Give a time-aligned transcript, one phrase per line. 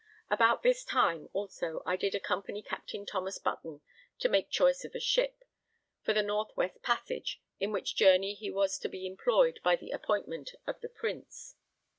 [0.31, 3.81] About this time also I did accompany Captain Thomas Button
[4.17, 5.43] to make choice of a ship
[6.01, 9.91] for the North west Passage, in which journey he was to be employed by the
[9.91, 11.55] appointment of the Prince.